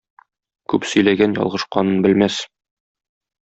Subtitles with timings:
[0.73, 2.41] Күп сөйләгән ялгышканын белмәс.